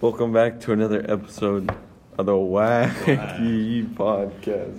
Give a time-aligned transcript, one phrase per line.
[0.00, 1.74] Welcome back to another episode
[2.18, 4.78] of the Wacky Podcast.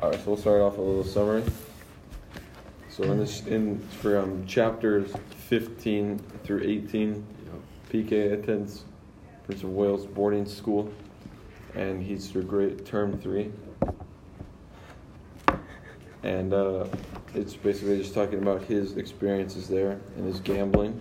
[0.00, 1.44] All right, so we'll start off with a little summary.
[2.88, 5.12] So in this, in from chapters
[5.46, 7.24] 15 through 18,
[7.92, 8.86] PK attends
[9.44, 10.92] Prince of Wales boarding school,
[11.76, 13.52] and he's through grade term three.
[16.24, 16.86] And uh,
[17.36, 21.00] it's basically just talking about his experiences there and his gambling.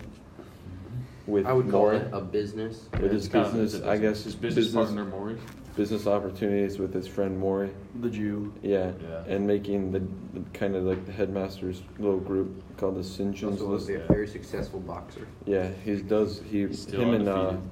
[1.31, 1.97] With I would call Maury.
[1.97, 2.89] it a business.
[2.99, 4.23] With his kind of- business, it's a I guess.
[4.25, 5.37] His business, partner, Maury.
[5.77, 7.69] business opportunities with his friend Maury.
[8.01, 8.53] The Jew.
[8.61, 8.91] Yeah.
[9.01, 9.23] Yeah.
[9.33, 9.99] And making the,
[10.33, 13.33] the kind of like the headmaster's little group called the St.
[13.33, 13.89] John's Also List.
[13.89, 15.25] a very successful boxer.
[15.45, 16.41] Yeah, he does.
[16.51, 17.69] He He's still him and uh, undefeated.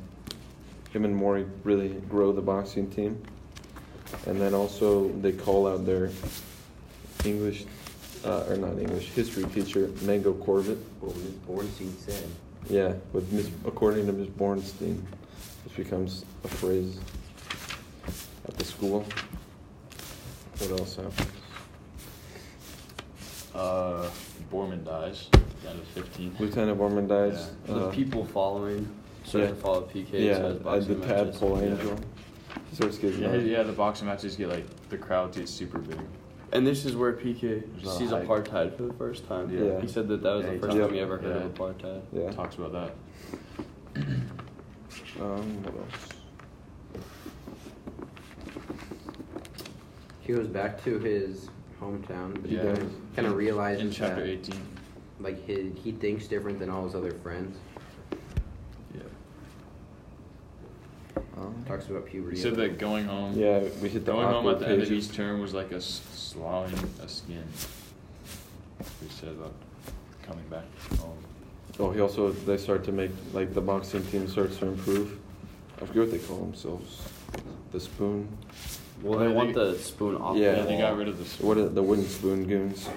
[0.93, 3.21] him and Maury really grow the boxing team,
[4.25, 6.11] and then also they call out their
[7.25, 7.65] English,
[8.23, 10.77] uh, or not English history teacher Mango Corbett.
[11.01, 11.33] What Ms.
[11.45, 12.23] Bornstein said.
[12.67, 13.49] Yeah, with Ms.
[13.65, 14.27] according to Ms.
[14.27, 15.01] Bornstein,
[15.63, 16.99] this becomes a phrase
[18.47, 19.05] at the school.
[20.59, 21.27] What else happens?
[23.55, 24.09] Uh,
[24.51, 25.29] Borman dies
[25.67, 26.35] at 15.
[26.39, 27.51] Lieutenant Borman dies.
[27.67, 27.73] Yeah.
[27.73, 28.87] The uh, people following
[29.23, 29.49] start yeah.
[29.49, 30.07] to follow PK.
[30.13, 31.39] Yeah, to his uh, boxing the matches.
[31.39, 31.67] tadpole Yeah.
[31.67, 31.99] angel.
[32.69, 33.21] He starts getting.
[33.21, 35.99] Yeah, yeah, the boxing matches get like the crowd gets super big.
[36.51, 38.25] And this is where PK There's sees hike.
[38.27, 39.49] apartheid for the first time.
[39.51, 39.79] Yeah.
[39.81, 41.43] He said that that was Yeah, the first time he ever heard yeah.
[41.43, 42.01] of apartheid.
[42.11, 42.31] yeah.
[42.31, 44.05] Talks about that.
[45.19, 46.09] Um, what else?
[50.21, 51.49] He goes back to his
[51.81, 52.79] hometown, but He he does.
[53.15, 54.55] kind of realizes in chapter that 18.
[55.19, 57.57] like he, he thinks different than all his other friends.
[58.95, 59.01] Yeah.
[61.37, 62.35] Um, Talks about puberty.
[62.35, 63.37] He said that going home.
[63.37, 65.75] yeah, we hit the Going home at the end of each term was like a
[65.75, 66.73] s- swallowing
[67.03, 67.43] a skin.
[69.03, 69.53] We said about
[70.23, 70.63] coming back
[70.99, 71.15] home.
[71.79, 75.19] Oh, he also they start to make like the boxing team starts to improve.
[75.79, 77.03] I forget what they call themselves.
[77.71, 78.27] The spoon.
[79.03, 80.37] Well, Yeah, they want they- the spoon off.
[80.37, 80.55] Yeah.
[80.55, 81.23] Yeah, the they got rid of the.
[81.23, 82.89] s- What are the wooden spoon goons?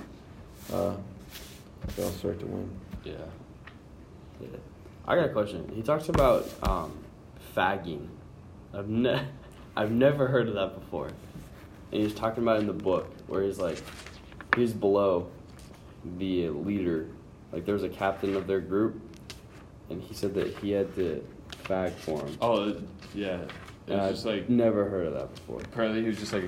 [0.73, 0.95] Uh,
[1.95, 2.71] they all start to win.
[3.05, 3.13] Yeah.
[4.41, 4.49] Yeah.
[5.07, 5.71] I got a question.
[5.75, 6.93] He talks about um,
[7.55, 8.09] fagging.
[8.75, 9.27] I've ne-
[9.77, 11.09] I've never heard of that before.
[11.93, 13.83] And he's talking about it in the book where he's like,
[14.57, 15.29] he's below
[16.19, 17.09] the leader.
[17.53, 19.01] Like there was a captain of their group,
[19.91, 21.23] and he said that he had to
[21.65, 22.37] fag for him.
[22.41, 22.75] Oh,
[23.15, 23.41] yeah.
[23.43, 23.51] It
[23.89, 25.61] And was I've just like never heard of that before.
[25.61, 26.45] Apparently, he was just like.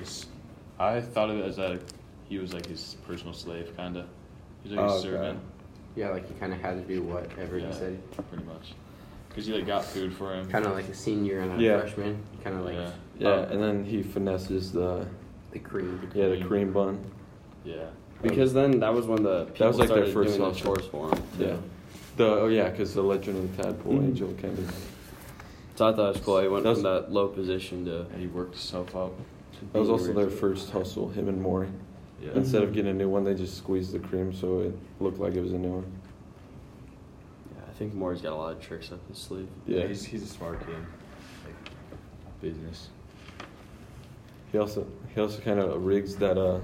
[0.79, 1.79] I thought of it as that
[2.27, 4.05] he was like his personal slave, kind of.
[4.63, 5.01] He was like Oh, a okay.
[5.03, 5.39] servant.
[5.95, 8.01] yeah, like he kind of had to do whatever Yeah, he said.
[8.29, 8.73] pretty much.
[9.35, 10.49] Because he like got food for him.
[10.49, 11.81] Kind of like a senior and a Yeah.
[11.81, 12.17] freshman.
[12.41, 12.91] Kind of like Yeah.
[13.19, 13.43] Yeah, Oh.
[13.51, 15.05] and then he finesses the
[15.51, 15.99] the cream.
[16.13, 16.47] yeah the Cream.
[16.47, 16.99] cream bun.
[17.65, 17.87] Yeah.
[18.21, 20.75] Because then that was when the people was like their started first doing the hustle.
[20.75, 21.23] chores for him.
[21.37, 21.55] Yeah.
[22.15, 24.03] The oh yeah, because the Legend of the Tadpole Mhm.
[24.05, 24.73] Angel kind of
[25.75, 26.39] So I thought it was cool.
[26.39, 28.01] He went That was- from that low position to.
[28.13, 29.11] And he worked himself up.
[29.73, 31.09] that was also their first hustle.
[31.09, 31.67] Him and Maury.
[32.23, 32.29] Yeah.
[32.35, 35.35] Instead of getting a new one, they just squeezed the cream so it looked like
[35.35, 35.85] it was a new one.
[37.75, 39.47] Yeah, I think Maury's got a lot of tricks up his sleeve.
[39.67, 39.87] Yeah.
[39.87, 40.75] he's, he's a smart kid.
[41.45, 41.71] Like,
[42.41, 42.89] business.
[44.51, 46.59] He also he also kind of rigs that uh.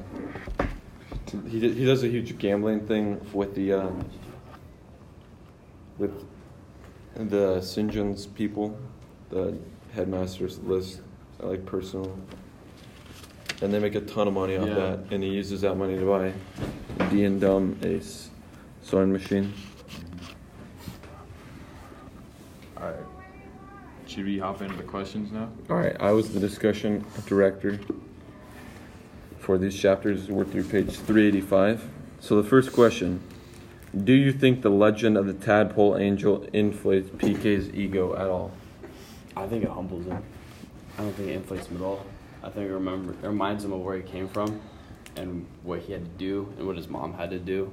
[1.26, 3.90] t- He did, he does a huge gambling thing with the uh.
[5.98, 6.26] With
[7.16, 7.92] the St.
[7.92, 8.78] John's people,
[9.30, 9.58] the
[9.94, 11.02] headmasters list,
[11.40, 12.18] like personal,
[13.62, 14.74] and they make a ton of money off Yeah.
[14.76, 16.34] that, and he uses that money to buy
[17.10, 18.30] D and Dumb Ace
[18.82, 19.54] sewing machine.
[22.78, 23.06] Alright.
[24.08, 25.50] Should we hop into the questions now?
[25.70, 27.80] All right, I was the discussion director
[29.40, 30.28] for these chapters.
[30.28, 31.88] We're through page 385.
[32.20, 33.22] So the first question
[34.04, 38.52] Do you think the legend of the tadpole angel inflates PK's ego at all?
[39.36, 40.22] I think it humbles him.
[40.98, 42.06] I don't think it inflates him at all.
[42.44, 44.62] I think it, remember, it reminds him of where he came from
[45.16, 47.72] and what he had to do and what his mom had to do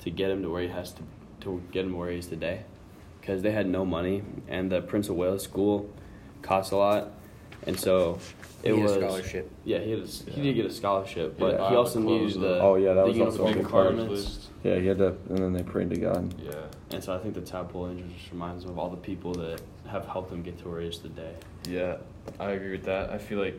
[0.00, 1.02] to get him to where he has to,
[1.40, 2.62] to get him where he is today.
[3.26, 5.90] Because they had no money and the Prince of Wales school
[6.42, 7.10] cost a lot.
[7.66, 8.20] And so
[8.62, 9.50] it He had a was scholarship.
[9.64, 12.48] Yeah, he had a, he did get a scholarship, but Yeah, he also clothes, needed
[12.48, 14.48] the Oh, yeah, that the was also uniform a big Big requirements.
[14.62, 16.40] Yeah, he had to, and then they prayed to God.
[16.40, 16.52] Yeah.
[16.92, 19.60] And so I think the Tadpole Angel just reminds him of all the people that
[19.88, 21.34] have helped him get to where he is today.
[21.68, 21.96] Yeah,
[22.38, 23.10] I agree with that.
[23.10, 23.58] I feel like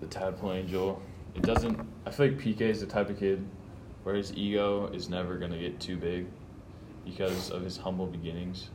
[0.00, 1.00] the tadpole angel.
[1.34, 1.80] It doesn't.
[2.04, 3.42] I feel like PK is the type of kid
[4.02, 6.26] where his ego is never gonna get too big
[7.04, 8.68] because of his humble beginnings.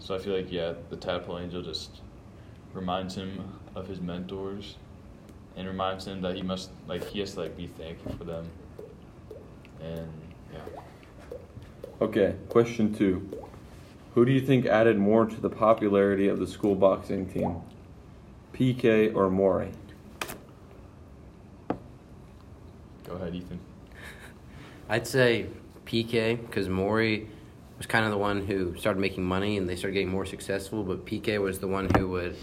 [0.00, 2.00] So I feel like yeah, the tadpole angel just
[2.72, 4.76] reminds him of his mentors
[5.56, 8.48] and reminds him that he must like he has to like be thankful for them.
[9.82, 10.10] And
[10.52, 10.60] yeah.
[12.00, 13.46] Okay, question two.
[14.14, 17.56] Who do you think added more to the popularity of the school boxing team?
[18.54, 19.70] PK or Maury?
[23.04, 23.60] Go ahead, Ethan.
[24.88, 25.46] I'd say
[25.86, 27.28] PK because Maury
[27.80, 30.84] was kind of the one who started making money and they started getting more successful.
[30.84, 32.36] But PK was the one who would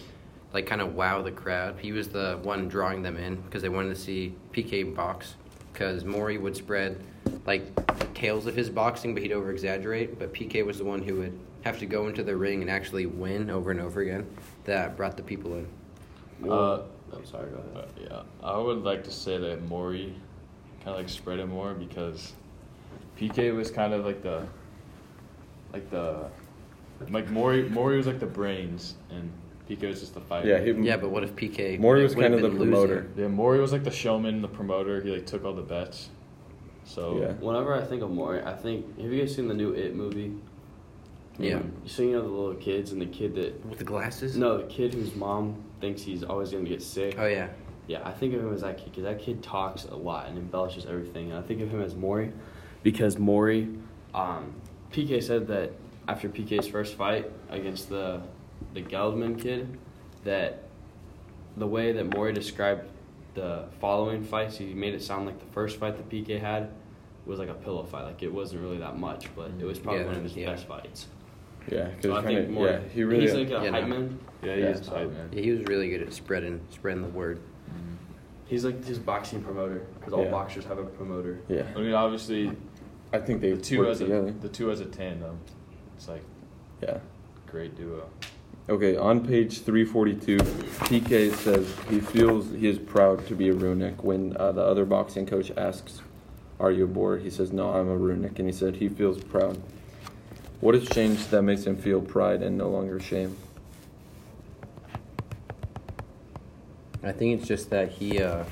[0.52, 1.76] like kind of wow the crowd.
[1.80, 5.36] He was the one drawing them in because they wanted to see PK box.
[5.72, 7.04] Because Maury would spread
[7.46, 7.64] like
[8.16, 10.18] tales of his boxing, but he'd over exaggerate.
[10.18, 13.06] But PK was the one who would have to go into the ring and actually
[13.06, 14.26] win over and over again.
[14.64, 15.68] That brought the people in.
[16.50, 16.82] Uh,
[17.14, 17.52] I'm sorry.
[17.52, 17.90] Go ahead.
[18.00, 20.16] Uh, yeah, I would like to say that Maury
[20.80, 22.34] kind of like spread it more because
[23.20, 24.48] PK was kind of like the,
[25.74, 26.30] like the,
[27.10, 29.32] like Mori Mori was like the brains, and
[29.70, 30.48] PK was just the fighter.
[30.48, 31.80] Yeah, he, Yeah, but what if PK?
[31.80, 32.72] Mori was kind of the been losing?
[32.74, 33.08] promoter.
[33.18, 35.02] Yeah, Maury was like the showman, the promoter.
[35.02, 36.10] He like took all the bets.
[36.86, 37.34] So Yeah.
[37.34, 40.34] Whenever I think of Maury, I think have you guys seen the new It movie?
[41.38, 41.62] Yeah.
[41.86, 44.38] So you know the little kids and the kid that With the glasses?
[44.38, 47.16] no, the kid whose mom thinks he's always gonna get sick.
[47.20, 47.50] Oh yeah.
[47.88, 50.38] Yeah, I think of him as that kid because that kid talks a lot and
[50.38, 51.32] embellishes everything.
[51.32, 52.32] And I think of him as Maury
[52.84, 53.68] because Maury,
[54.16, 54.54] um,
[54.92, 55.72] PK said that
[56.08, 58.22] after PK's first fight against the
[58.74, 59.78] the Geldman kid,
[60.24, 60.64] that
[61.58, 62.90] the way that Maury described
[63.34, 66.70] the following fights, he made it sound like the first fight that PK had
[67.26, 68.04] was like a pillow fight.
[68.04, 70.52] Like it wasn't really that much, but it was probably Yeah, one of his yeah.
[70.52, 71.08] best fights.
[71.72, 73.22] yeah, So I because think kind Maury, yeah, he really.
[73.22, 73.88] he's like a Yeah, hype no.
[73.90, 74.20] man.
[74.44, 74.68] yeah, he Yeah.
[74.70, 75.30] is tight, man.
[75.34, 77.40] Yeah, he was really good at spreading spreading the word.
[78.46, 80.32] He's like his boxing promoter because all Yeah.
[80.32, 81.40] boxers have a promoter.
[81.50, 82.52] yeah, I mean, obviously,
[83.14, 84.28] I think they the two work as together.
[84.28, 85.40] a the two as a tandem,
[85.96, 86.24] it's like
[86.82, 87.00] Yeah.
[87.48, 88.10] great duo.
[88.70, 94.04] Okay, on page 342, PK says he feels he is proud to be a rooinek.
[94.04, 96.02] When uh, the other boxing coach asks,
[96.60, 97.22] Are you a board?
[97.22, 98.38] He says, No, I'm a rooinek.
[98.40, 99.62] And he said he feels proud.
[100.60, 103.38] What has changed that makes him feel pride and no longer shame?
[107.04, 108.44] I think it's just that he uh,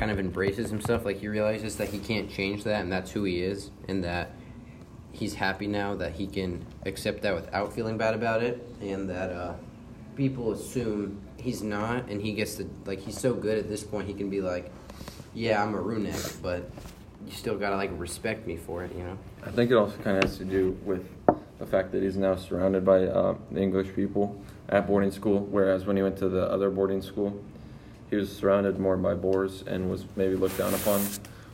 [0.00, 1.04] kind of embraces himself.
[1.04, 4.32] Like he realizes that he can't change that, and that's who he is, and that
[5.12, 9.30] he's happy now that he can accept that without feeling bad about it, and that
[9.30, 9.54] uh,
[10.16, 14.08] people assume he's not, and he gets to like he's so good at this point
[14.08, 14.72] he can be like,
[15.34, 16.70] yeah, I'm a rooinek, but
[17.26, 19.18] you still gotta like respect me for it, you know.
[19.44, 21.06] I think it also kind of has to do with
[21.58, 25.96] the fact that he's now surrounded by uh, English people at boarding school, whereas when
[25.98, 27.38] he went to the other boarding school,
[28.10, 31.00] he was surrounded more by Boers and was maybe looked down upon.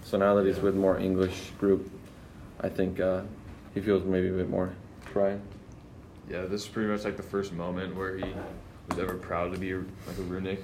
[0.03, 1.91] So now that he's with more English group,
[2.61, 3.23] I think uh,
[3.75, 4.73] he feels maybe a bit more
[5.05, 5.41] pride.
[6.31, 8.25] Yeah, this is pretty much like the first moment where he
[8.89, 10.63] was ever proud to be a, like a rooinek.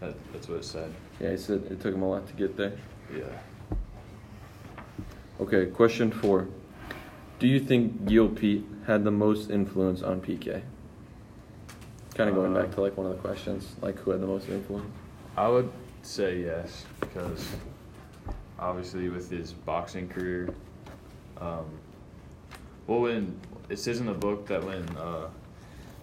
[0.00, 0.92] That, that's what it said.
[1.20, 2.72] Yeah, he said it took him a lot to get there.
[3.12, 3.24] Yeah.
[5.40, 6.48] Okay, question four.
[7.38, 10.62] Do you think Geel Piet had the most influence on PK?
[12.14, 14.48] Kind of going back to like one of the questions, like who had the most
[14.48, 14.90] influence?
[15.38, 15.70] I would
[16.02, 17.46] say yes because
[18.58, 20.52] obviously with his boxing career,
[21.40, 21.64] um,
[22.88, 23.38] well, when
[23.68, 25.28] it says in the book that when uh,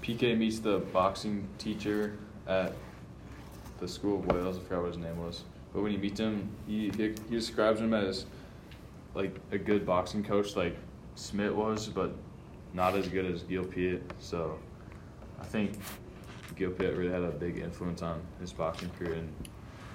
[0.01, 2.17] PK meets the boxing teacher
[2.47, 2.71] at
[3.81, 5.43] the School of Wales, I forgot what his name was,
[5.73, 8.25] but when he meets him, he he, he describes him as
[9.15, 10.77] like a good boxing coach, like
[11.15, 12.15] Smith was, but
[12.73, 14.01] not as good as Geel Piet.
[14.17, 14.57] So
[15.41, 15.73] I think
[16.57, 19.29] Geel Piet really had a big influence on his boxing career, and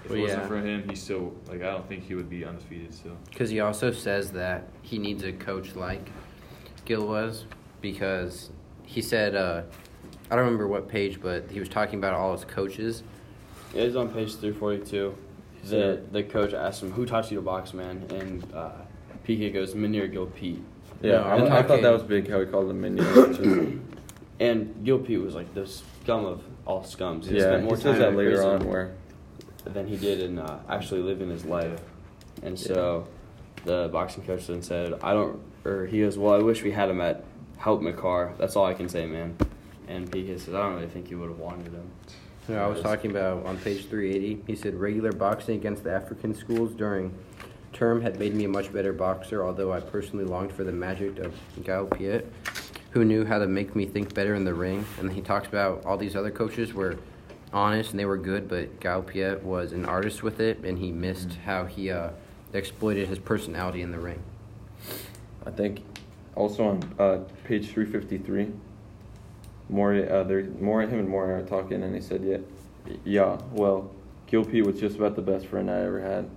[0.05, 0.49] if Well, it wasn't yeah.
[0.49, 3.17] for him, he still like I don't think he would be undefeated still.
[3.29, 6.11] Because he also says that he needs a coach like
[6.85, 7.45] Gil was,
[7.81, 8.51] because
[8.85, 9.63] he said, uh,
[10.31, 13.03] I don't remember what page, but he was talking about all his coaches.
[13.75, 15.17] Yeah, it's on page 342.
[15.63, 18.05] The, said- the coach asked him, Who taught you to box, man?
[18.11, 18.71] And uh,
[19.27, 20.59] PK goes, Munir Geel Piet.
[21.03, 23.87] Yeah, No, I, I'm thought that was big how he called him minion.
[24.41, 27.27] And Geel Piet was like the scum of all scums.
[27.27, 28.95] He yeah, spent he more says time that later on where
[29.65, 31.81] than he did in uh, actually living his life.
[32.43, 33.07] And so
[33.65, 36.89] the boxing coach then said, I don't, or he goes, Well, I wish we had
[36.89, 37.25] him at
[37.59, 38.37] Helpmekaar.
[38.39, 39.37] That's all I can say, man.
[39.89, 41.91] And PK says, I don't really think you would have wanted him.
[42.49, 44.45] You know, I was talking about on page 380.
[44.47, 47.15] He said regular boxing against the African schools during
[47.73, 51.19] term had made me a much better boxer, although I personally longed for the magic
[51.19, 52.33] of Geel Piet,
[52.91, 54.85] who knew how to make me think better in the ring.
[54.99, 56.97] And he talks about all these other coaches were
[57.53, 60.93] honest and they were good, but Geel Piet was an artist with it, and he
[60.93, 62.11] missed how he uh,
[62.53, 64.23] exploited his personality in the ring.
[65.47, 65.83] I think
[66.35, 68.53] also on uh, page 353,
[69.69, 72.39] Maury, uh, there, Maury, him and Maury are talking, and he said, "Yeah,
[73.05, 73.39] yeah.
[73.53, 73.91] Well,
[74.27, 76.29] Gil P was just about the best friend I ever had,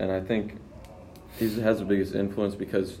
[0.00, 0.56] and I think
[1.38, 2.98] he has the biggest influence because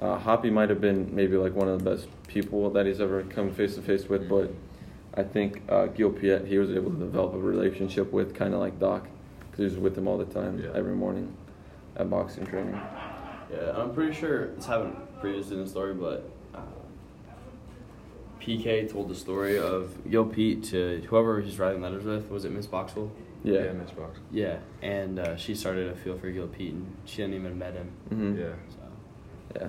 [0.00, 3.22] Uh, Hoppy might have been maybe like one of the best people that he's ever
[3.24, 4.52] come face to face with, but
[5.14, 8.60] I think uh, Geel Piet he was able to develop a relationship with, kind of
[8.60, 9.08] like Doc,
[9.50, 10.70] because he was with him all the time, Yeah.
[10.74, 11.34] every morning,
[11.96, 12.80] at boxing training.
[13.52, 16.60] Yeah, I'm pretty sure this happened previously in the story, but uh,
[18.40, 22.30] PK told the story of Yo Pete to whoever he's writing letters with.
[22.30, 23.10] Was it Miss Boxall?
[23.42, 23.64] Yeah.
[23.64, 24.18] Yeah, Miss Box.
[24.30, 27.74] Yeah, and uh, she started to feel for Geel Piet, and she hadn't even met
[27.74, 27.90] him.
[28.10, 28.52] hmm Yeah.
[28.70, 29.68] So Yeah.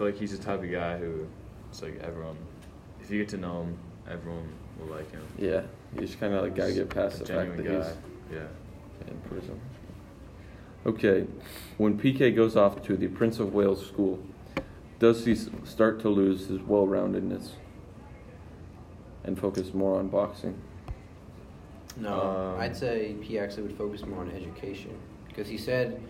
[0.00, 1.26] I feel like he's the type of guy who,
[1.68, 2.38] it's like everyone,
[3.02, 3.76] if you get to know him,
[4.10, 5.20] everyone will like him.
[5.38, 5.60] Yeah.
[5.94, 7.74] You just kind of like gotta get past the fact that guy.
[7.76, 7.92] he's
[8.32, 8.46] Yeah.
[9.08, 9.60] in prison.
[10.86, 11.26] Okay,
[11.76, 14.18] when PK goes off to the Prince of Wales school,
[14.98, 17.50] does he start to lose his well-roundedness
[19.24, 20.58] and focus more on boxing?
[21.98, 24.92] No, Um, I'd say he actually would focus more on education
[25.28, 26.00] because he said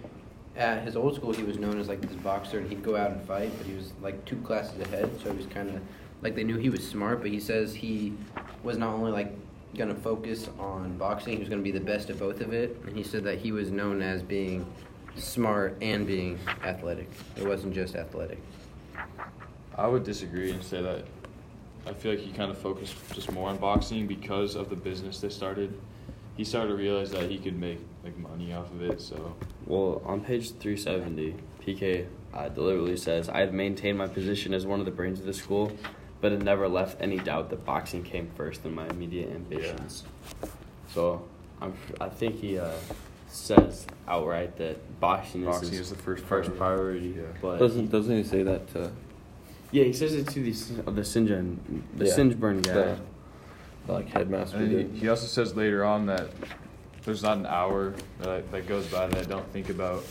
[0.60, 3.10] at his old school he was known as like this boxer and he'd go out
[3.10, 5.80] and fight, but he was like two classes ahead, so he was kind of
[6.22, 8.12] like they knew he was smart, but he says he
[8.62, 9.32] was not only like
[9.74, 12.94] gonna focus on boxing, he was gonna be the best at both of it, and
[12.94, 14.66] he said that he was known as being
[15.16, 17.08] smart and being athletic.
[17.36, 18.38] It wasn't just athletic.
[19.76, 21.04] I would disagree and say that
[21.86, 25.20] I feel like he kind of focused just more on boxing because of the business
[25.20, 25.80] they started.
[26.36, 29.00] He started to realize that he could make like money off of it.
[29.00, 29.34] So
[29.70, 34.80] Well, on page 370, PK uh, deliberately says, I have maintained my position as one
[34.80, 35.70] of the brains of the school,
[36.20, 40.02] but it never left any doubt that boxing came first in my immediate ambitions.
[40.92, 41.22] So
[41.62, 42.72] I'm, I think he uh,
[43.28, 47.14] says outright that boxing, Boxing is, is the first first priority.
[47.16, 47.22] Yeah.
[47.40, 48.90] But Doesn't doesn't he say that to
[49.70, 50.50] yeah, he says it to the
[50.84, 51.58] uh, the Sinjin,
[51.96, 52.12] the Yeah.
[52.12, 52.72] Sinjburn guy.
[52.72, 52.98] the,
[53.86, 54.56] the, like headmaster?
[54.56, 56.28] and he, he also says later on that
[57.04, 60.04] there's not an hour that, I, that goes by that I don't think about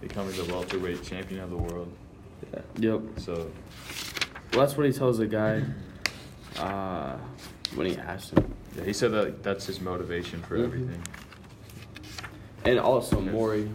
[0.00, 1.90] becoming the welterweight champion of the world.
[2.52, 2.60] Yeah.
[2.92, 3.00] Yep.
[3.18, 3.50] So
[4.52, 5.62] Well, that's what he tells the guy
[6.58, 7.16] uh,
[7.74, 8.52] when he asked him.
[8.76, 10.64] yeah, he said that that's his motivation for Mhm.
[10.64, 11.02] everything.
[12.64, 13.20] And also.
[13.20, 13.70] Maury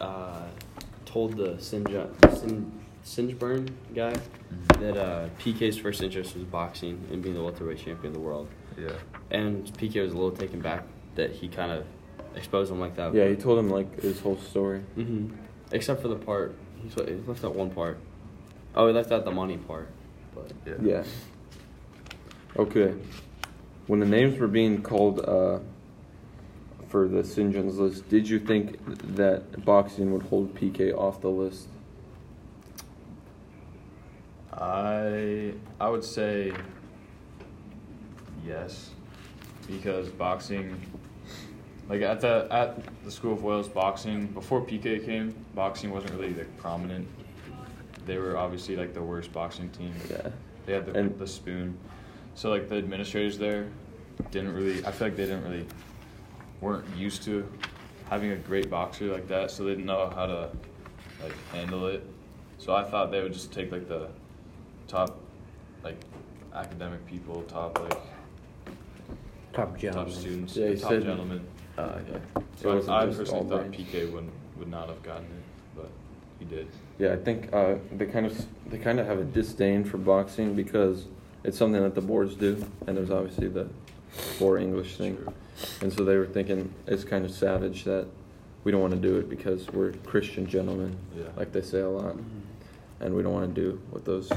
[0.00, 0.46] uh,
[1.04, 2.72] told the Sinja, Sin,
[3.04, 4.80] Singeburn guy Mhm.
[4.80, 8.48] that uh, PK's first interest was boxing and being the welterweight champion of the world.
[8.78, 8.90] Yeah.
[9.30, 11.84] And PK was a little taken back that he kind of
[12.34, 13.14] exposed him like that.
[13.14, 14.80] Yeah, he told him like his whole story.
[14.94, 15.28] hmm
[15.72, 17.98] Except for the part he he left out one part.
[18.74, 19.88] Oh, he left out the money part.
[20.34, 20.74] But Yeah.
[20.80, 21.04] Yeah.
[22.56, 22.94] Okay.
[23.86, 25.58] When the names were being called uh,
[26.88, 28.78] for the Sinjin's list, did you think
[29.16, 31.68] that boxing would hold PK off the list?
[34.52, 36.52] I I would say
[38.46, 38.90] yes,
[39.66, 40.80] because boxing,
[41.88, 46.34] like at the at the School of Wales, boxing before PK came, boxing wasn't really
[46.34, 47.06] like prominent.
[48.06, 49.94] They were obviously like the worst boxing team.
[50.10, 50.28] Yeah.
[50.66, 51.76] They had the And- the spoon,
[52.34, 53.68] so like the administrators there
[54.30, 54.84] didn't really.
[54.86, 55.66] I feel like they didn't really
[56.60, 57.46] weren't used to
[58.08, 60.50] having a great boxer like that, so they didn't know how to
[61.22, 62.04] like handle it.
[62.58, 64.08] So I thought they would just take like the
[64.88, 65.18] top
[65.82, 65.96] like
[66.54, 67.98] academic people, top like
[69.54, 70.12] Top gentleman.
[70.12, 71.40] top students, Yeah, he the top said- gentlemen.
[71.76, 72.16] Uh, yeah.
[72.16, 73.76] It So wasn't I, I just personally thought brains.
[73.76, 75.42] PK would would not have gotten it,
[75.76, 75.90] but
[76.38, 76.68] he did.
[76.98, 80.54] Yeah, I think uh, they kind of they kind of have a disdain for boxing
[80.54, 81.06] because
[81.42, 83.68] it's something that the boards do, and there's obviously the
[84.38, 85.32] poor English thing, True.
[85.82, 88.06] and so they were thinking it's kind of savage that
[88.62, 91.24] we don't want to do it because we're Christian gentlemen, Yeah.
[91.36, 92.16] like they say a lot,
[93.00, 94.30] and we don't want to do what those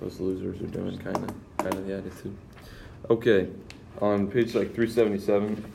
[0.00, 0.96] those losers are doing.
[0.98, 2.36] Kind of, kind of the attitude.
[3.10, 3.48] Okay,
[4.00, 5.72] on page like 377,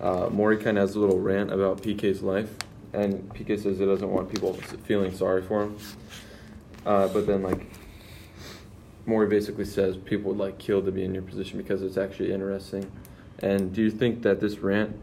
[0.00, 2.50] uh, Maury kind of has a little rant about PK's life,
[2.92, 5.78] and PK says he doesn't want people feeling sorry for him.
[6.84, 7.66] Uh, but then, like,
[9.06, 12.32] Maury basically says people would like kill to be in your position because it's actually
[12.32, 12.90] interesting.
[13.40, 14.96] And do you think that this rant,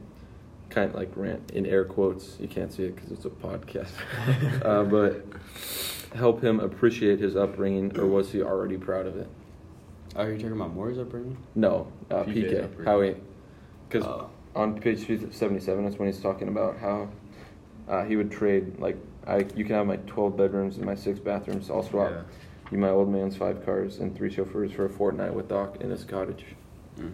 [0.70, 3.92] kind of like rant in air quotes, you can't see it because it's a podcast,
[4.66, 5.26] uh, but
[6.16, 9.28] help him appreciate his upbringing, or was he already proud of it?
[10.16, 11.38] Are you talking about Maury's upbringing?
[11.56, 12.64] No, uh, PK's PK.
[12.64, 12.86] upbringing.
[12.86, 13.16] How he,
[13.90, 14.30] because Oh.
[14.56, 17.10] on page 77, that's when he's talking about how
[17.88, 21.20] uh, he would trade, like, I, you can have my 12 bedrooms and my six
[21.20, 21.70] bathrooms.
[21.70, 22.22] I'll swap Yeah.
[22.72, 25.90] you my old man's five cars and three chauffeurs for a fortnight with Doc in
[25.90, 26.46] his cottage.
[26.98, 27.10] Mm-hmm.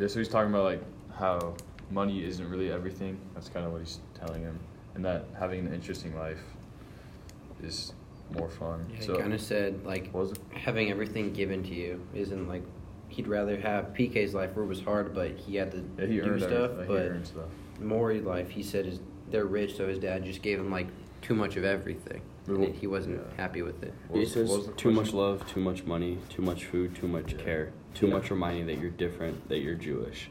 [0.00, 0.82] Yeah, so he's talking about like
[1.14, 1.54] how
[1.90, 3.18] money isn't really everything.
[3.34, 4.58] That's kind of what he's telling him,
[4.94, 6.40] and that having an interesting life
[7.62, 7.92] is
[8.32, 8.86] more fun.
[8.94, 12.62] Yeah, so he kind of said like was having everything given to you isn't like
[13.08, 16.14] he'd rather have PK's life where it was hard, but he had to Yeah, he
[16.20, 16.52] do earned stuff.
[16.52, 16.80] everything.
[16.80, 17.44] He But earned stuff.
[17.80, 20.86] Maury's life, he said, is they're rich, so his dad just gave him like
[21.22, 22.20] too much of everything.
[22.48, 23.36] and he wasn't yeah.
[23.42, 23.92] happy with it.
[24.12, 27.08] He says what was the too much love, too much money, too much food, too
[27.08, 27.38] much Yeah.
[27.42, 28.12] care, too Yeah.
[28.14, 30.30] much reminding that you're different, that you're Jewish.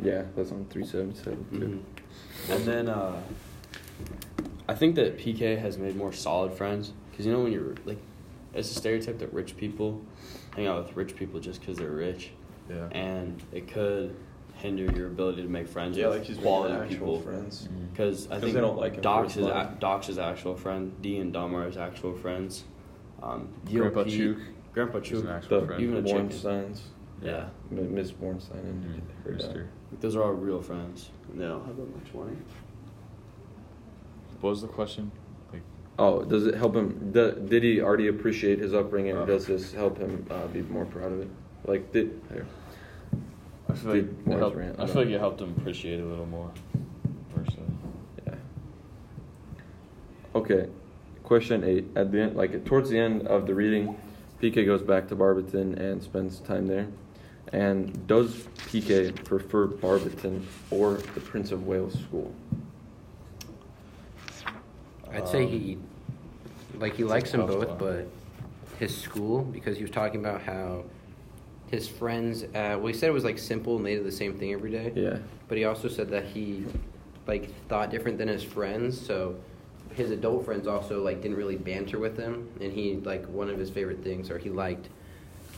[0.00, 1.80] Yeah, that's on 377 too.
[2.48, 2.54] Mhm.
[2.56, 3.20] And then uh,
[4.68, 7.98] I think that PK has made more solid friends because you know when you're like,
[8.54, 10.00] it's a stereotype that rich people
[10.56, 12.30] hang out with rich people just because they're rich,
[12.68, 12.88] Yeah.
[12.90, 14.14] and it could
[14.54, 17.20] hinder your ability to make friends Yeah, with like he's quality actual people.
[17.20, 17.68] friends.
[17.92, 20.92] Because I 'Cause think they don't like Doc's his is a, Doc's his actual friend.
[21.00, 22.64] D and Dom are his actual friends.
[23.22, 24.38] Um, Grandpa DLP Chook
[24.74, 25.28] Grandpa is an Chook.
[25.30, 25.82] actual The friend.
[25.82, 26.02] Even a.
[26.02, 26.80] Bornsteins,
[27.22, 29.68] Yeah, M- Miss Bornstein and Mm, her dad.
[30.00, 31.10] Those are all real friends.
[31.30, 32.36] And they don't have that much money.
[34.40, 35.12] What was the question?
[35.98, 37.10] Like, Oh, does it help him?
[37.12, 39.26] do- Did he already appreciate his upbringing, or Oh.
[39.26, 41.28] does this help him uh, be more proud of it?
[41.66, 42.46] Like, did here,
[43.68, 45.14] I feel like it helped, rant I about feel like it?
[45.14, 46.50] it helped him appreciate it a little more.
[47.34, 47.56] Versus,
[48.26, 48.34] yeah.
[50.34, 50.68] Okay,
[51.22, 51.86] question eight.
[51.94, 53.96] At the end, like towards the end of the reading,
[54.40, 56.88] PK goes back to Barberton and spends time there.
[57.52, 62.32] And does PK prefer Barberton or the Prince of Wales School?
[65.14, 65.78] I'd say Um, he,
[66.78, 68.08] like, he likes them both, but
[68.78, 70.84] his school because he was talking about how
[71.70, 72.44] his friends.
[72.44, 74.70] Uh, well, he said it was like simple and they did the same thing every
[74.70, 74.92] day.
[74.94, 75.18] Yeah.
[75.48, 76.64] But he also said that he,
[77.26, 79.00] like, thought different than his friends.
[79.00, 79.36] So
[79.94, 83.58] his adult friends also like didn't really banter with him, and he like one of
[83.58, 84.88] his favorite things, or he liked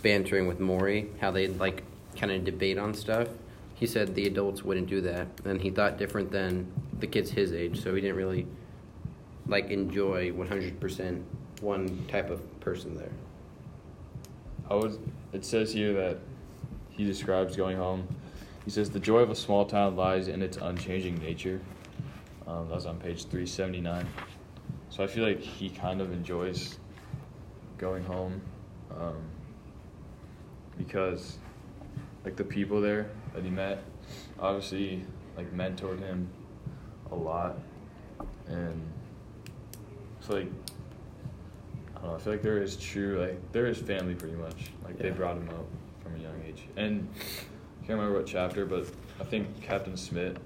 [0.02, 1.82] bantering with Maury, how they'd like
[2.16, 3.28] kind of debate on stuff.
[3.74, 7.52] He said the adults wouldn't do that, and he thought different than the kids his
[7.52, 8.46] age, so he didn't really
[9.46, 11.22] like enjoy 100%
[11.60, 13.10] one type of person there.
[14.70, 14.98] I was.
[15.32, 16.18] It says here that
[16.90, 18.06] he describes going home.
[18.64, 21.60] He says the joy of a small town lies in its unchanging nature.
[22.46, 24.06] Um, that was on page three seventy nine.
[24.88, 26.78] So I feel like he kind of enjoys
[27.78, 28.40] going home
[28.96, 29.16] um,
[30.78, 31.38] because,
[32.24, 33.82] like the people there that he met,
[34.38, 35.04] obviously
[35.36, 36.28] like mentored him
[37.10, 37.58] a lot,
[38.46, 38.80] and
[40.24, 40.48] I feel like
[41.96, 42.16] I don't know.
[42.16, 44.70] I feel like they're true, like they're family pretty much.
[44.82, 45.66] Like they brought him up
[46.02, 46.62] from a young age.
[46.76, 48.86] And I can't remember what chapter, but
[49.20, 50.38] I think Captain Smith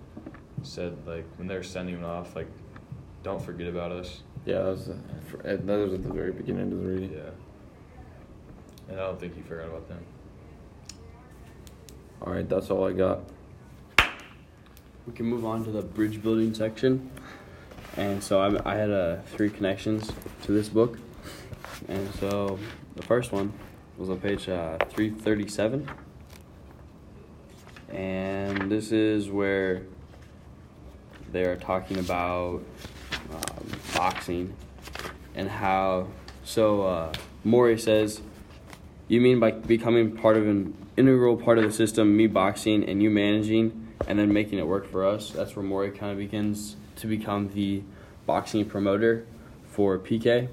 [0.63, 2.49] said like when they're sending him off, like
[3.23, 4.23] don't forget about us.
[4.45, 4.91] Yeah, that was,
[5.31, 7.13] fr- that was at the very beginning of the reading.
[7.13, 7.31] Yeah.
[8.89, 10.05] And I don't think he forgot about them.
[12.23, 13.21] All right, that's all I got.
[15.07, 17.11] We can move on to the bridge building section.
[17.97, 20.99] And so I, I had uh, three connections to this book.
[21.89, 22.59] And so
[22.97, 23.53] the first one
[23.97, 25.89] was on page uh, 337.
[27.91, 29.83] And this is where
[31.33, 32.63] they are talking about
[33.33, 34.55] um, boxing
[35.35, 36.09] and how.
[36.45, 37.13] So uh,
[37.45, 38.21] Maury says,
[39.09, 43.03] You mean by becoming part of an integral part of the system, me boxing and
[43.03, 45.31] you managing and then making it work for us?
[45.31, 47.83] That's where Maury kind of begins to become the
[48.27, 49.27] boxing promoter
[49.71, 50.49] for PK.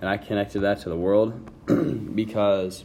[0.00, 1.50] And I connected that to the world
[2.14, 2.84] because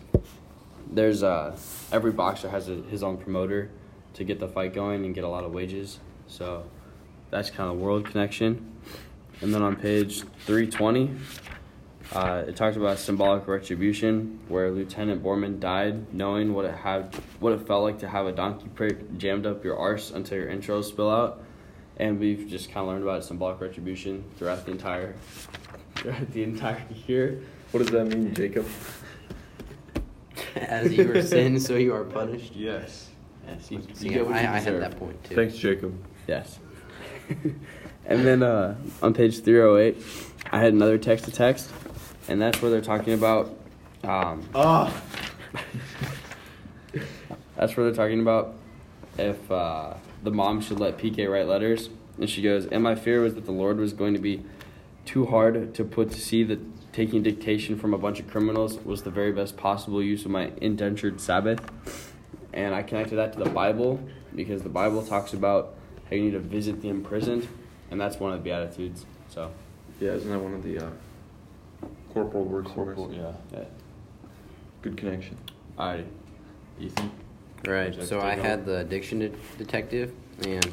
[0.92, 1.58] there's uh,
[1.92, 3.70] every boxer has a, his own promoter
[4.16, 6.00] to get the fight going and get a lot of wages.
[6.28, 6.66] So
[7.30, 8.72] that's kind of world connection.
[9.42, 11.12] And then on page 320,
[12.14, 17.54] uh, it talks about symbolic retribution, where Lieutenant Borman died knowing what it had, what
[17.54, 20.86] it felt like to have a donkey prick jammed up your arse until your intros
[20.86, 21.44] spill out.
[21.98, 25.16] And we've just kind of learned about symbolic retribution throughout the entire,
[25.96, 27.42] throughout the entire year.
[27.72, 28.68] What does that mean, Jacob?
[30.56, 32.56] As you are sinned, so you are punished.
[32.56, 33.10] Yes.
[33.48, 35.36] Yes, you, you See, get what I, you I had that point too.
[35.36, 35.98] Thanks, Jacob.
[36.28, 36.60] Yes.
[38.06, 39.98] and then uh, on page 308,
[40.52, 41.72] I had another text to text,
[42.28, 43.56] and that's where they're talking about.
[44.04, 45.02] Um, Ah.
[47.56, 48.56] that's where they're talking about
[49.18, 51.90] if uh, the mom should let PK write letters.
[52.20, 54.44] And she goes, And my fear was that the Lord was going to be
[55.06, 56.60] too hard to put to see that
[56.94, 60.52] taking dictation from a bunch of criminals was the very best possible use of my
[60.62, 62.14] indentured Sabbath.
[62.54, 64.00] And I connected that to the Bible
[64.36, 65.74] because the Bible talks about
[66.10, 67.48] how you need to visit the imprisoned,
[67.90, 69.06] and that's one of the Beatitudes.
[69.30, 69.52] So,
[70.00, 70.90] Yeah, isn't that one of the uh,
[72.14, 72.70] corporal works?
[72.70, 73.20] of Corporal, mercy?
[73.22, 73.32] yeah.
[73.60, 73.66] yeah.
[74.82, 75.38] Good connection.
[75.78, 76.06] Alrighty.
[76.80, 77.12] Ethan.
[77.66, 78.04] Right.
[78.04, 78.72] So I had over?
[78.72, 80.12] the addiction de- detective,
[80.46, 80.66] and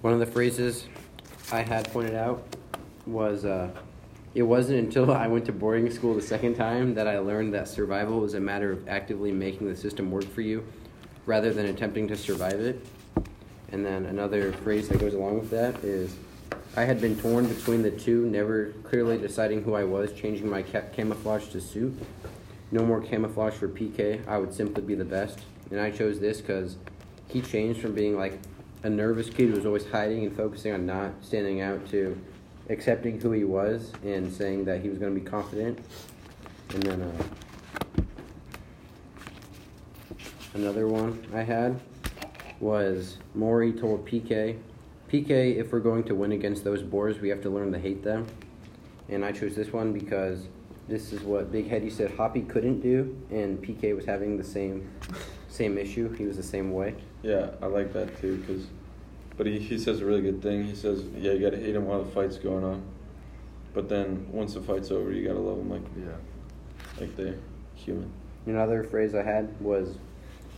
[0.00, 0.86] one of the phrases
[1.52, 2.42] I had pointed out
[3.06, 3.68] was, uh,
[4.34, 7.68] "It wasn't until I went to boarding school the second time that I learned that
[7.68, 10.64] survival is a matter of actively making the system work for you,
[11.26, 12.84] rather than attempting to survive it."
[13.70, 16.14] And then another phrase that goes along with that is,
[16.76, 20.62] I had been torn between the two, never clearly deciding who I was, changing my
[20.62, 21.96] ca- camouflage to suit.
[22.72, 24.26] No more camouflage for PK.
[24.26, 25.38] I would simply be the best.
[25.70, 26.76] And I chose this because
[27.28, 28.40] he changed from being like
[28.82, 32.20] a nervous kid who was always hiding and focusing on not standing out to
[32.68, 35.78] accepting who he was and saying that he was going to be confident.
[36.70, 37.22] And then uh,
[40.54, 41.80] another one I had
[42.58, 44.58] was Maury told PK,
[45.14, 48.02] PK, if we're going to win against those Boers, we have to learn to hate
[48.02, 48.26] them.
[49.08, 50.48] And I chose this one because
[50.88, 54.90] this is what Big Hettie said Hoppy couldn't do, and PK was having the same
[55.48, 56.12] same issue.
[56.14, 56.96] He was the same way.
[57.22, 58.42] Yeah, I like that too.
[58.44, 58.66] Cause,
[59.36, 60.64] but he, he says a really good thing.
[60.64, 62.82] He says, yeah, you gotta hate him while the fight's going on,
[63.72, 66.16] but then once the fight's over, you gotta love him like Yeah.
[67.00, 67.36] like they're
[67.76, 68.10] human.
[68.46, 69.96] Another phrase I had was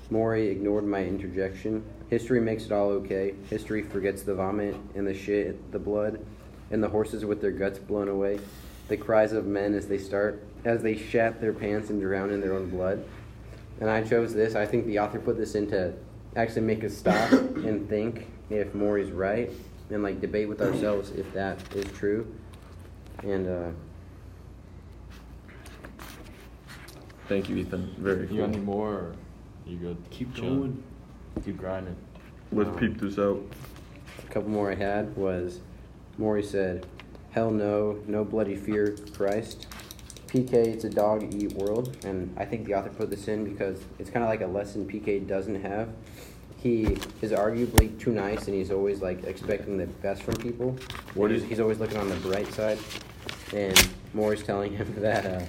[0.09, 1.85] Maury ignored my interjection.
[2.09, 3.35] History makes it all okay.
[3.51, 6.25] History forgets the vomit and the shit, the blood,
[6.71, 8.39] and the horses with their guts blown away.
[8.89, 12.41] The cries of men as they start, as they shat their pants and drown in
[12.41, 13.05] their own blood.
[13.81, 14.55] And I chose this.
[14.55, 15.93] I think the author put this in to
[16.37, 19.51] actually make us stop and think if Maury's right
[19.91, 22.33] and like debate with ourselves if that is true.
[23.25, 23.69] And uh,
[27.29, 27.95] Thank you, Ethan.
[27.99, 28.37] Very You cool.
[28.39, 28.89] got any more?
[28.93, 29.15] Or
[29.67, 29.97] you good?
[30.11, 30.59] Keep Chilling?
[30.59, 30.83] going.
[31.45, 31.97] Keep grinding.
[32.53, 33.43] Let's peep this out.
[34.19, 35.61] A couple more I had was
[36.19, 36.87] Maury said,
[37.31, 39.67] Hell no, no bloody fear, Christ.
[40.29, 41.97] PK, it's a dog eat world.
[42.05, 44.89] And I think the author put this in because it's kind of like a lesson
[44.89, 45.91] PK doesn't have.
[46.57, 50.77] He is arguably too nice and he's always like expecting the best from people.
[51.15, 52.79] What he's, he's always looking on the bright side.
[53.53, 55.45] And Maury's telling him that uh,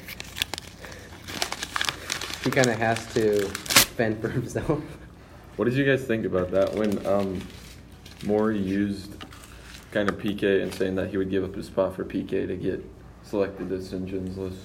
[2.44, 4.82] he kind of has to fend for himself.
[5.58, 7.42] What did you guys think about that when um,
[8.26, 9.12] Maury used
[9.92, 12.56] kind of PK and saying that he would give up his spot for PK to
[12.56, 12.86] get
[13.24, 14.06] selected to St.
[14.06, 14.60] John's list?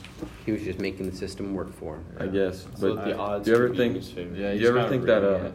[0.44, 2.04] he was just making the system work for him.
[2.20, 2.66] I guess.
[2.76, 4.36] So But the odds do you ever could be in think?
[4.36, 5.52] Yeah, do you ever think that rigging uh.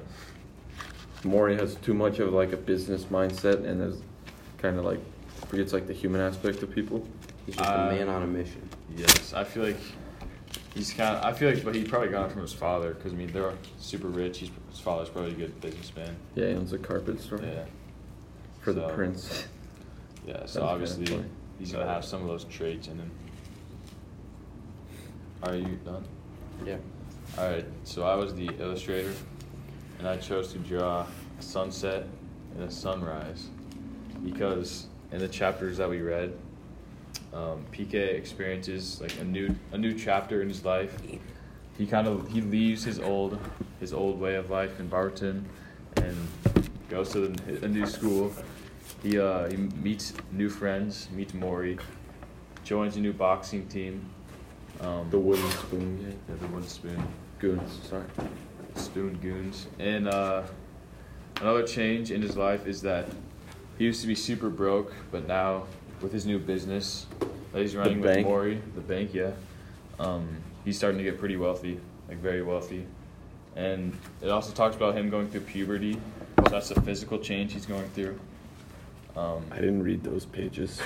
[1.23, 4.01] Maury has too much of like a business mindset and is
[4.57, 4.99] kind of like
[5.47, 7.07] forgets like the human aspect of people?
[7.45, 8.67] He's just Uh, a man on a mission.
[8.95, 9.77] Yes, I feel like
[10.77, 11.23] he's kind of.
[11.23, 13.53] I feel like, but he probably got it from his father because I mean they're
[13.79, 14.39] super rich.
[14.39, 16.15] He's, his father's probably a good businessman.
[16.35, 17.65] Yeah, he owns a carpet store Yeah,
[18.61, 19.45] for the prince.
[20.25, 20.33] yeah.
[20.33, 21.23] So was kinda obviously
[21.59, 23.11] he's gonna have some of those traits in him.
[25.43, 26.05] Are you done?
[26.65, 26.77] Yeah.
[27.37, 27.65] All right.
[27.83, 29.13] So I was the illustrator,
[29.99, 31.05] and I chose to draw
[31.39, 32.07] a sunset
[32.55, 33.47] and a sunrise
[34.23, 36.33] because in the chapters that we read,
[37.33, 40.97] um, PK experiences like a new a new chapter in his life.
[41.77, 43.37] He kind of he leaves his old
[43.79, 45.45] his old way of life in Barton
[45.97, 46.15] and
[46.89, 48.31] goes to the, a new school.
[49.03, 51.77] He uh, he meets new friends, meets Maury,
[52.63, 54.05] joins a new boxing team.
[54.81, 56.19] Um, The wooden spoon gang.
[56.29, 57.07] yeah, the wooden spoon.
[57.39, 58.05] Goons, sorry.
[58.75, 59.67] Spoon Goons.
[59.79, 60.43] And uh,
[61.41, 63.07] another change in his life is that
[63.77, 65.65] he used to be super broke, but now
[66.01, 67.05] with his new business
[67.53, 68.27] that he's running with bank?
[68.27, 69.31] Maury, the bank, yeah,
[69.99, 70.27] um,
[70.65, 72.85] he's starting to get pretty wealthy, like very wealthy.
[73.55, 75.99] And it also talks about him going through puberty.
[76.37, 78.19] So that's a physical change he's going through.
[79.15, 80.79] Um, I didn't read those pages.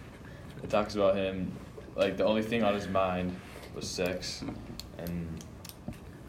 [0.62, 1.52] it talks about him,
[1.94, 3.36] like the only thing on his mind
[3.74, 4.42] was sex,
[4.98, 5.28] and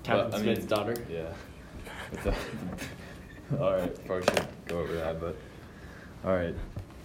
[0.04, 0.96] Captain but, I Smith's mean, daughter.
[1.10, 1.34] Yeah.
[2.24, 2.36] The-
[3.62, 5.38] all right, probably should go over that, but
[6.26, 6.56] all right.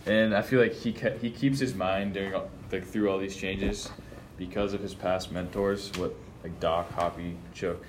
[0.07, 3.19] And I feel like he ke- he keeps his mind during all, like through all
[3.19, 3.89] these changes
[4.37, 7.85] because of his past mentors, what like Doc, Hoppy, Chook,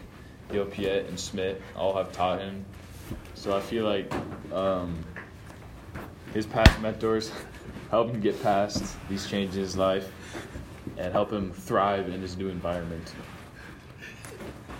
[0.52, 2.65] Geel Piet, and Smith all have taught him.
[3.34, 4.13] So I feel like
[4.54, 5.04] um,
[6.34, 7.32] his past mentors
[7.89, 10.12] help him get past these changes in his life
[10.97, 13.12] and help him thrive in his new environment.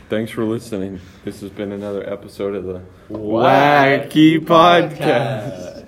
[0.10, 1.00] Thanks for listening.
[1.26, 5.83] This has been another episode of the Wacky Podcast.